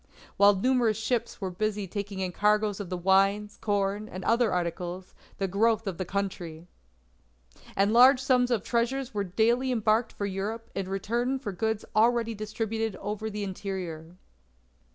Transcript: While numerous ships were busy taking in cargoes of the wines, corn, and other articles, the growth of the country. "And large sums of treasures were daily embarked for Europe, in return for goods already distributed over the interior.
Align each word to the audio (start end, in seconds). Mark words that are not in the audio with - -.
While 0.35 0.55
numerous 0.55 0.97
ships 0.97 1.39
were 1.39 1.51
busy 1.51 1.85
taking 1.85 2.21
in 2.21 2.31
cargoes 2.31 2.79
of 2.79 2.89
the 2.89 2.97
wines, 2.97 3.57
corn, 3.61 4.09
and 4.09 4.25
other 4.25 4.51
articles, 4.51 5.13
the 5.37 5.47
growth 5.47 5.85
of 5.85 5.99
the 5.99 6.05
country. 6.05 6.65
"And 7.75 7.93
large 7.93 8.19
sums 8.19 8.49
of 8.49 8.63
treasures 8.63 9.13
were 9.13 9.23
daily 9.23 9.71
embarked 9.71 10.13
for 10.13 10.25
Europe, 10.25 10.71
in 10.73 10.89
return 10.89 11.37
for 11.37 11.51
goods 11.51 11.85
already 11.95 12.33
distributed 12.33 12.95
over 12.95 13.29
the 13.29 13.43
interior. 13.43 14.15